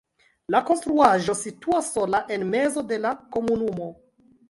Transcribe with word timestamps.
La 0.55 0.61
konstruaĵo 0.69 1.35
situas 1.43 1.93
sola 1.99 2.25
en 2.39 2.49
mezo 2.57 2.87
de 2.95 3.01
la 3.07 3.17
komunumo. 3.39 3.97